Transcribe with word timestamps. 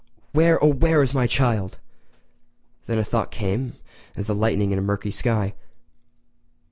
Where, 0.31 0.57
oh, 0.63 0.69
where 0.73 1.03
is 1.03 1.13
my 1.13 1.27
child?" 1.27 1.77
Then 2.87 2.97
a 2.97 3.03
thought 3.03 3.29
came 3.29 3.75
as 4.15 4.25
the 4.25 4.33
lightning 4.33 4.71
in 4.71 4.79
a 4.79 4.81
murky 4.81 5.11
sky. 5.11 5.53